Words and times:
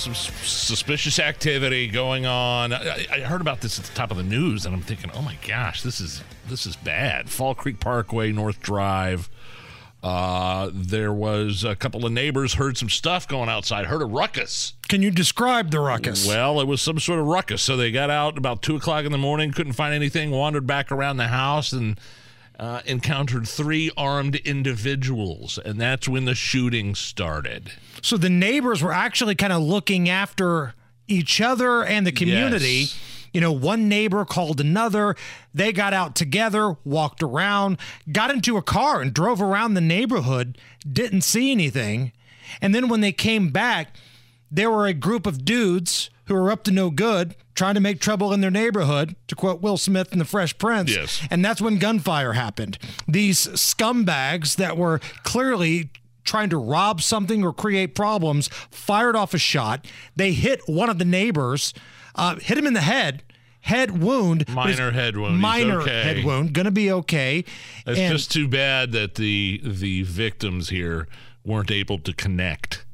Some 0.00 0.14
suspicious 0.14 1.18
activity 1.18 1.86
going 1.86 2.24
on. 2.24 2.72
I, 2.72 3.06
I 3.12 3.20
heard 3.20 3.42
about 3.42 3.60
this 3.60 3.78
at 3.78 3.84
the 3.84 3.94
top 3.94 4.10
of 4.10 4.16
the 4.16 4.22
news, 4.22 4.64
and 4.64 4.74
I'm 4.74 4.80
thinking, 4.80 5.10
oh 5.12 5.20
my 5.20 5.36
gosh, 5.46 5.82
this 5.82 6.00
is 6.00 6.24
this 6.48 6.64
is 6.64 6.74
bad. 6.74 7.28
Fall 7.28 7.54
Creek 7.54 7.80
Parkway, 7.80 8.32
North 8.32 8.62
Drive. 8.62 9.28
Uh, 10.02 10.70
there 10.72 11.12
was 11.12 11.64
a 11.64 11.76
couple 11.76 12.06
of 12.06 12.12
neighbors 12.12 12.54
heard 12.54 12.78
some 12.78 12.88
stuff 12.88 13.28
going 13.28 13.50
outside. 13.50 13.84
Heard 13.84 14.00
a 14.00 14.06
ruckus. 14.06 14.72
Can 14.88 15.02
you 15.02 15.10
describe 15.10 15.70
the 15.70 15.80
ruckus? 15.80 16.26
Well, 16.26 16.62
it 16.62 16.66
was 16.66 16.80
some 16.80 16.98
sort 16.98 17.20
of 17.20 17.26
ruckus. 17.26 17.60
So 17.60 17.76
they 17.76 17.92
got 17.92 18.08
out 18.08 18.38
about 18.38 18.62
two 18.62 18.76
o'clock 18.76 19.04
in 19.04 19.12
the 19.12 19.18
morning, 19.18 19.52
couldn't 19.52 19.74
find 19.74 19.92
anything, 19.92 20.30
wandered 20.30 20.66
back 20.66 20.90
around 20.90 21.18
the 21.18 21.28
house, 21.28 21.72
and 21.72 22.00
uh, 22.60 22.82
encountered 22.84 23.48
three 23.48 23.90
armed 23.96 24.36
individuals, 24.36 25.58
and 25.64 25.80
that's 25.80 26.06
when 26.06 26.26
the 26.26 26.34
shooting 26.34 26.94
started. 26.94 27.72
So 28.02 28.18
the 28.18 28.28
neighbors 28.28 28.82
were 28.82 28.92
actually 28.92 29.34
kind 29.34 29.52
of 29.52 29.62
looking 29.62 30.10
after 30.10 30.74
each 31.08 31.40
other 31.40 31.82
and 31.82 32.06
the 32.06 32.12
community. 32.12 32.80
Yes. 32.80 33.00
You 33.32 33.40
know, 33.40 33.52
one 33.52 33.88
neighbor 33.88 34.26
called 34.26 34.60
another. 34.60 35.16
They 35.54 35.72
got 35.72 35.94
out 35.94 36.14
together, 36.14 36.76
walked 36.84 37.22
around, 37.22 37.78
got 38.12 38.30
into 38.30 38.58
a 38.58 38.62
car 38.62 39.00
and 39.00 39.14
drove 39.14 39.40
around 39.40 39.72
the 39.72 39.80
neighborhood, 39.80 40.58
didn't 40.86 41.22
see 41.22 41.52
anything. 41.52 42.12
And 42.60 42.74
then 42.74 42.88
when 42.88 43.00
they 43.00 43.12
came 43.12 43.48
back, 43.48 43.96
there 44.50 44.70
were 44.70 44.86
a 44.86 44.92
group 44.92 45.26
of 45.26 45.46
dudes 45.46 46.10
who 46.26 46.34
were 46.34 46.50
up 46.50 46.64
to 46.64 46.72
no 46.72 46.90
good, 46.90 47.36
trying 47.60 47.74
to 47.74 47.80
make 47.80 48.00
trouble 48.00 48.32
in 48.32 48.40
their 48.40 48.50
neighborhood, 48.50 49.14
to 49.26 49.36
quote 49.36 49.60
Will 49.60 49.76
Smith 49.76 50.14
in 50.14 50.18
The 50.18 50.24
Fresh 50.24 50.56
Prince. 50.56 50.96
Yes. 50.96 51.20
And 51.30 51.44
that's 51.44 51.60
when 51.60 51.76
gunfire 51.76 52.32
happened. 52.32 52.78
These 53.06 53.48
scumbags 53.48 54.56
that 54.56 54.78
were 54.78 54.98
clearly 55.24 55.90
trying 56.24 56.48
to 56.48 56.56
rob 56.56 57.02
something 57.02 57.44
or 57.44 57.52
create 57.52 57.94
problems 57.94 58.48
fired 58.70 59.14
off 59.14 59.34
a 59.34 59.38
shot. 59.38 59.86
They 60.16 60.32
hit 60.32 60.62
one 60.64 60.88
of 60.88 60.98
the 60.98 61.04
neighbors, 61.04 61.74
uh, 62.14 62.36
hit 62.36 62.56
him 62.56 62.66
in 62.66 62.72
the 62.72 62.80
head. 62.80 63.24
Head 63.60 64.02
wound, 64.02 64.48
Minor 64.48 64.92
head 64.92 65.18
wound. 65.18 65.38
Minor 65.38 65.82
okay. 65.82 66.02
head 66.02 66.24
wound. 66.24 66.54
Gonna 66.54 66.70
be 66.70 66.90
okay. 66.90 67.44
It's 67.86 68.00
And- 68.00 68.10
just 68.10 68.32
too 68.32 68.48
bad 68.48 68.92
that 68.92 69.16
the 69.16 69.60
the 69.62 70.00
victims 70.04 70.70
here 70.70 71.08
weren't 71.44 71.70
able 71.70 71.98
to 71.98 72.14
connect 72.14 72.86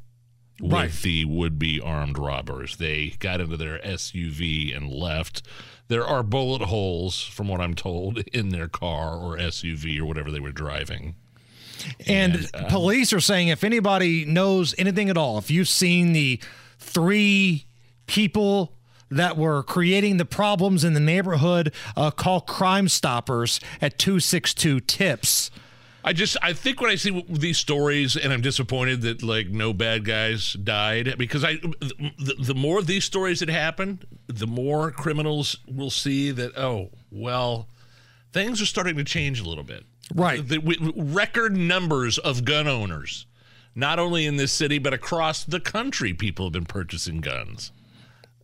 Right. 0.60 0.86
with 0.86 1.02
the 1.02 1.24
would-be 1.26 1.80
armed 1.80 2.18
robbers. 2.18 2.76
They 2.76 3.14
got 3.18 3.40
into 3.40 3.56
their 3.56 3.78
SUV 3.80 4.74
and 4.76 4.90
left. 4.90 5.42
There 5.88 6.06
are 6.06 6.22
bullet 6.22 6.62
holes, 6.62 7.22
from 7.22 7.48
what 7.48 7.60
I'm 7.60 7.74
told, 7.74 8.18
in 8.32 8.48
their 8.50 8.68
car 8.68 9.16
or 9.16 9.36
SUV 9.36 9.98
or 10.00 10.06
whatever 10.06 10.30
they 10.30 10.40
were 10.40 10.52
driving. 10.52 11.14
And 12.06 12.48
uh, 12.54 12.68
police 12.68 13.12
are 13.12 13.20
saying 13.20 13.48
if 13.48 13.62
anybody 13.62 14.24
knows 14.24 14.74
anything 14.78 15.10
at 15.10 15.18
all, 15.18 15.38
if 15.38 15.50
you've 15.50 15.68
seen 15.68 16.12
the 16.12 16.40
three 16.78 17.66
people 18.06 18.72
that 19.10 19.36
were 19.36 19.62
creating 19.62 20.16
the 20.16 20.24
problems 20.24 20.84
in 20.84 20.94
the 20.94 21.00
neighborhood, 21.00 21.72
uh, 21.96 22.10
call 22.10 22.40
Crime 22.40 22.88
Stoppers 22.88 23.60
at 23.80 23.98
262 23.98 24.80
TIPS. 24.80 25.50
I 26.06 26.12
just 26.12 26.36
I 26.40 26.52
think 26.52 26.80
when 26.80 26.88
I 26.88 26.94
see 26.94 27.24
these 27.28 27.58
stories 27.58 28.14
and 28.16 28.32
I'm 28.32 28.40
disappointed 28.40 29.02
that 29.02 29.24
like 29.24 29.48
no 29.48 29.72
bad 29.72 30.04
guys 30.04 30.52
died 30.52 31.16
because 31.18 31.42
I 31.44 31.54
the, 31.56 32.36
the 32.38 32.54
more 32.54 32.80
these 32.80 33.04
stories 33.04 33.40
that 33.40 33.48
happen, 33.48 34.00
the 34.28 34.46
more 34.46 34.92
criminals 34.92 35.56
will 35.66 35.90
see 35.90 36.30
that 36.30 36.56
oh 36.56 36.90
well 37.10 37.68
things 38.32 38.62
are 38.62 38.66
starting 38.66 38.96
to 38.96 39.04
change 39.04 39.40
a 39.40 39.48
little 39.48 39.64
bit. 39.64 39.84
Right. 40.14 40.46
The, 40.46 40.60
w- 40.60 40.92
record 40.94 41.56
numbers 41.56 42.18
of 42.18 42.44
gun 42.44 42.68
owners, 42.68 43.26
not 43.74 43.98
only 43.98 44.26
in 44.26 44.36
this 44.36 44.52
city 44.52 44.78
but 44.78 44.94
across 44.94 45.42
the 45.42 45.58
country, 45.58 46.14
people 46.14 46.46
have 46.46 46.52
been 46.52 46.66
purchasing 46.66 47.20
guns. 47.20 47.72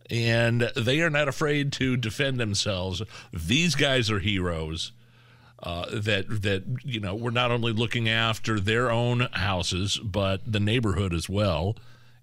And 0.09 0.69
they 0.75 0.99
are 0.99 1.09
not 1.09 1.29
afraid 1.29 1.71
to 1.73 1.95
defend 1.95 2.41
themselves. 2.41 3.01
These 3.31 3.75
guys 3.75 4.11
are 4.11 4.19
heroes 4.19 4.91
uh, 5.63 5.85
that 5.91 6.25
that 6.41 6.63
you 6.83 6.99
know 6.99 7.15
we're 7.15 7.31
not 7.31 7.51
only 7.51 7.71
looking 7.71 8.09
after 8.09 8.59
their 8.59 8.91
own 8.91 9.21
houses 9.31 9.97
but 9.97 10.41
the 10.45 10.59
neighborhood 10.59 11.13
as 11.13 11.29
well. 11.29 11.75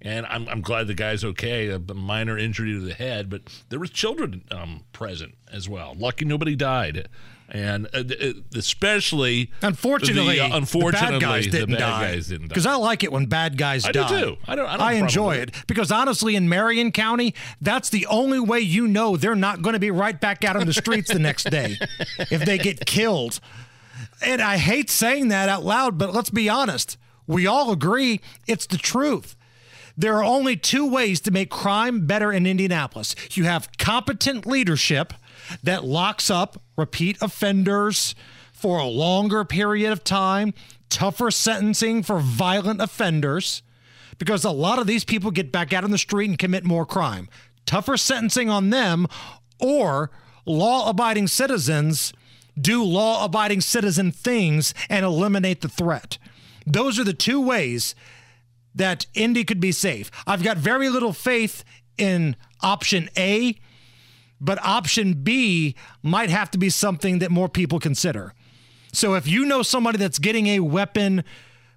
And 0.03 0.25
I'm, 0.27 0.49
I'm 0.49 0.63
glad 0.63 0.87
the 0.87 0.95
guy's 0.95 1.23
okay. 1.25 1.69
A 1.69 1.79
minor 1.79 2.39
injury 2.39 2.73
to 2.73 2.81
the 2.81 2.95
head, 2.95 3.29
but 3.29 3.43
there 3.69 3.79
was 3.79 3.91
children 3.91 4.45
um, 4.51 4.85
present 4.93 5.35
as 5.53 5.69
well. 5.69 5.95
Lucky 5.95 6.25
nobody 6.25 6.57
died, 6.57 7.07
and 7.51 7.87
uh, 7.93 8.05
uh, 8.21 8.33
especially 8.55 9.51
Unfortunately, 9.61 10.37
the, 10.37 10.45
uh, 10.45 10.57
unfortunately, 10.57 11.19
the 11.19 11.21
bad 11.21 11.29
guys 11.29 11.47
didn't 11.49 11.79
die. 11.79 12.01
guys 12.13 12.29
didn't 12.29 12.47
die. 12.47 12.49
Because 12.49 12.65
I 12.65 12.77
like 12.77 13.05
it 13.05 13.13
when 13.13 13.27
bad 13.27 13.59
guys 13.59 13.85
I 13.85 13.93
do 13.93 14.01
die. 14.01 14.09
too. 14.09 14.37
I 14.49 14.55
don't- 14.55 14.69
I 14.69 14.77
don't 14.79 14.81
I 14.87 14.93
enjoy 14.95 15.35
it 15.37 15.55
because 15.67 15.93
honestly, 15.93 16.35
in 16.35 16.49
Marion 16.49 16.93
County, 16.93 17.35
that's 17.61 17.91
the 17.91 18.07
only 18.07 18.41
way 18.41 18.61
you 18.61 18.87
know 18.89 19.19
they're 19.19 19.35
not 19.35 19.61
going 19.61 19.75
to 19.75 19.81
be 19.81 19.91
right 19.91 20.19
back 20.19 20.45
out 20.45 20.57
on 20.57 20.65
the 20.67 20.73
streets 20.73 21.13
the 21.13 21.19
next 21.19 21.51
day 21.51 21.77
if 22.31 22.45
they 22.47 22.57
get 22.57 22.87
killed. 22.87 23.39
And 24.23 24.41
I 24.41 24.57
hate 24.57 24.89
saying 24.89 25.29
that 25.29 25.49
out 25.51 25.63
loud, 25.65 25.99
but 25.99 26.15
let's 26.15 26.31
be 26.31 26.49
honest. 26.49 26.97
We 27.27 27.47
all 27.47 27.71
agree 27.71 28.21
it's 28.47 28.65
the 28.67 28.79
truth. 28.79 29.37
There 30.01 30.17
are 30.17 30.25
only 30.25 30.57
two 30.57 30.89
ways 30.89 31.21
to 31.21 31.31
make 31.31 31.51
crime 31.51 32.07
better 32.07 32.33
in 32.33 32.47
Indianapolis. 32.47 33.15
You 33.33 33.45
have 33.45 33.69
competent 33.77 34.47
leadership 34.47 35.13
that 35.63 35.85
locks 35.85 36.31
up 36.31 36.63
repeat 36.75 37.19
offenders 37.21 38.15
for 38.51 38.79
a 38.79 38.87
longer 38.87 39.45
period 39.45 39.93
of 39.93 40.03
time, 40.03 40.55
tougher 40.89 41.31
sentencing 41.31 42.03
for 42.03 42.19
violent 42.19 42.81
offenders, 42.81 43.63
because 44.17 44.43
a 44.43 44.51
lot 44.51 44.79
of 44.79 44.87
these 44.87 45.05
people 45.05 45.31
get 45.31 45.53
back 45.53 45.75
out 45.75 45.85
on 45.85 45.91
the 45.91 45.99
street 45.99 46.31
and 46.31 46.39
commit 46.39 46.65
more 46.65 46.87
crime. 46.87 47.29
Tougher 47.67 47.99
sentencing 47.99 48.49
on 48.49 48.71
them, 48.71 49.07
or 49.59 50.11
law 50.47 50.89
abiding 50.89 51.27
citizens 51.27 52.15
do 52.59 52.83
law 52.83 53.23
abiding 53.23 53.61
citizen 53.61 54.13
things 54.13 54.73
and 54.89 55.05
eliminate 55.05 55.61
the 55.61 55.69
threat. 55.69 56.17
Those 56.67 56.99
are 56.99 57.05
the 57.05 57.13
two 57.13 57.39
ways 57.39 57.95
that 58.75 59.07
Indy 59.15 59.45
could 59.45 59.61
be 59.61 59.73
safe. 59.73 60.11
I've 60.27 60.43
got 60.43 60.57
very 60.57 60.89
little 60.89 61.13
faith 61.13 61.65
in 61.99 62.37
option 62.61 63.09
A, 63.17 63.59
but 64.41 64.63
option 64.65 65.15
B 65.23 65.75
might 66.03 66.31
have 66.31 66.51
to 66.53 66.59
be 66.59 66.71
something 66.71 67.19
that 67.19 67.31
more 67.31 67.49
people 67.49 67.79
consider. 67.79 68.35
So 68.93 69.15
if 69.15 69.27
you 69.27 69.45
know 69.45 69.63
somebody 69.63 69.99
that's 69.99 70.19
getting 70.19 70.47
a 70.49 70.61
weapon 70.61 71.25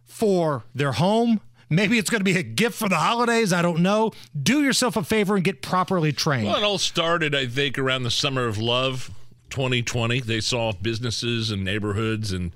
for 0.06 0.64
their 0.74 0.94
home, 0.94 1.42
maybe 1.70 1.98
it's 1.98 2.10
going 2.10 2.22
to 2.22 2.26
be 2.26 2.38
a 2.38 2.44
gift 2.44 2.78
for 2.78 2.90
the 2.90 2.98
holidays, 2.98 3.54
I 3.54 3.62
don't 3.62 3.80
know. 3.82 4.12
Do 4.42 4.64
yourself 4.64 4.96
a 4.96 5.04
favor 5.04 5.36
and 5.36 5.44
get 5.44 5.62
properly 5.62 6.12
trained. 6.14 6.48
Well, 6.48 6.58
it 6.58 6.64
all 6.64 6.78
started, 6.78 7.36
I 7.36 7.48
think, 7.48 7.78
around 7.78 8.04
the 8.04 8.12
summer 8.12 8.46
of 8.46 8.58
love, 8.58 9.12
2020. 9.50 10.22
They 10.22 10.40
saw 10.40 10.72
businesses 10.74 11.52
and 11.52 11.64
neighborhoods 11.64 12.32
and 12.32 12.56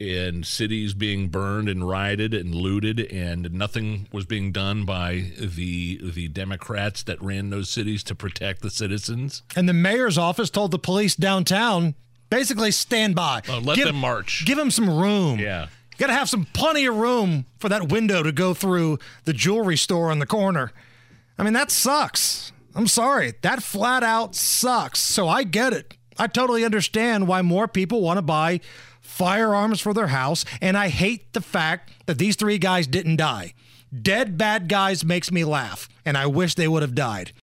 and 0.00 0.46
cities 0.46 0.94
being 0.94 1.28
burned 1.28 1.68
and 1.68 1.88
rioted 1.88 2.34
and 2.34 2.54
looted, 2.54 3.00
and 3.12 3.52
nothing 3.52 4.08
was 4.12 4.24
being 4.24 4.52
done 4.52 4.84
by 4.84 5.32
the 5.38 6.00
the 6.02 6.28
Democrats 6.28 7.02
that 7.04 7.20
ran 7.22 7.50
those 7.50 7.70
cities 7.70 8.02
to 8.04 8.14
protect 8.14 8.62
the 8.62 8.70
citizens. 8.70 9.42
And 9.54 9.68
the 9.68 9.72
mayor's 9.72 10.18
office 10.18 10.50
told 10.50 10.70
the 10.70 10.78
police 10.78 11.14
downtown 11.14 11.94
basically 12.30 12.70
stand 12.70 13.14
by. 13.14 13.42
Uh, 13.48 13.60
let 13.60 13.78
them 13.78 13.96
march. 13.96 14.44
Give 14.44 14.56
them 14.56 14.70
some 14.70 14.90
room. 14.90 15.38
Yeah. 15.38 15.66
You 15.92 15.98
got 15.98 16.08
to 16.08 16.12
have 16.12 16.28
some 16.28 16.46
plenty 16.52 16.84
of 16.86 16.96
room 16.96 17.46
for 17.58 17.68
that 17.70 17.90
window 17.90 18.22
to 18.22 18.32
go 18.32 18.52
through 18.52 18.98
the 19.24 19.32
jewelry 19.32 19.76
store 19.78 20.10
on 20.10 20.18
the 20.18 20.26
corner. 20.26 20.72
I 21.38 21.42
mean, 21.42 21.54
that 21.54 21.70
sucks. 21.70 22.52
I'm 22.74 22.86
sorry. 22.86 23.32
That 23.40 23.62
flat 23.62 24.02
out 24.02 24.34
sucks. 24.34 24.98
So 24.98 25.26
I 25.28 25.44
get 25.44 25.72
it. 25.72 25.96
I 26.18 26.26
totally 26.26 26.64
understand 26.64 27.28
why 27.28 27.42
more 27.42 27.68
people 27.68 28.02
want 28.02 28.18
to 28.18 28.22
buy 28.22 28.60
firearms 29.16 29.80
for 29.80 29.94
their 29.94 30.08
house. 30.08 30.44
And 30.60 30.76
I 30.76 30.88
hate 30.88 31.32
the 31.32 31.40
fact 31.40 31.90
that 32.04 32.18
these 32.18 32.36
three 32.36 32.58
guys 32.58 32.86
didn't 32.86 33.16
die. 33.16 33.54
Dead 34.02 34.36
bad 34.36 34.68
guys 34.68 35.04
makes 35.04 35.32
me 35.32 35.42
laugh. 35.44 35.88
And 36.04 36.18
I 36.18 36.26
wish 36.26 36.54
they 36.54 36.68
would 36.68 36.82
have 36.82 36.94
died. 36.94 37.32